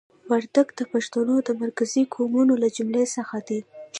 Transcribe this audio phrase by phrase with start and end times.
[0.29, 3.59] وردګ د پښتنو د مرکزي قومونو له جملې څخه دي.